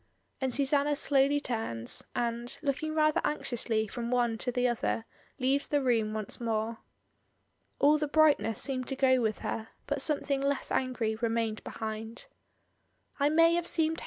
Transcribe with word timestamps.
And 0.41 0.51
Susanna 0.51 0.95
slowly 0.95 1.39
turns, 1.39 2.03
and, 2.15 2.57
looking 2.63 2.95
rather 2.95 3.21
anxiously 3.23 3.87
from 3.87 4.09
one 4.09 4.39
to 4.39 4.51
the 4.51 4.67
other, 4.67 5.05
leaves 5.37 5.67
the 5.67 5.79
room 5.79 6.11
once 6.15 6.41
more. 6.41 6.79
All 7.77 7.99
the 7.99 8.07
bright 8.07 8.39
ness 8.39 8.59
seemed 8.59 8.87
to 8.87 8.95
go 8.95 9.21
with 9.21 9.37
her, 9.45 9.67
but 9.85 10.01
something 10.01 10.41
less 10.41 10.71
angry 10.71 11.13
remained 11.17 11.63
behind. 11.63 12.25
"I 13.19 13.29
may 13.29 13.53
have 13.53 13.67
seemed. 13.67 13.99